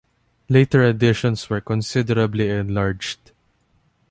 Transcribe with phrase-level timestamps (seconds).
[0.49, 3.33] Later editions were considerably enlarged.